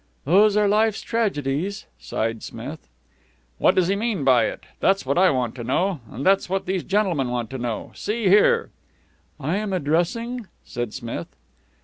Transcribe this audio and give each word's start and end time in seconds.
"These 0.25 0.57
are 0.57 0.67
life's 0.67 1.03
tragedies," 1.03 1.85
sighed 1.99 2.41
Smith. 2.41 2.87
"What 3.59 3.75
does 3.75 3.87
he 3.87 3.95
mean 3.95 4.23
by 4.23 4.45
it? 4.45 4.63
That's 4.79 5.05
what 5.05 5.15
I 5.19 5.29
want 5.29 5.53
to 5.57 5.63
know. 5.63 5.99
And 6.11 6.25
that's 6.25 6.49
what 6.49 6.65
these 6.65 6.83
gentlemen 6.83 7.29
want 7.29 7.51
to 7.51 7.59
know. 7.59 7.91
See 7.93 8.27
here" 8.27 8.71
"I 9.39 9.57
am 9.57 9.73
addressing" 9.73 10.47
said 10.73 10.95
Smith. 10.95 11.27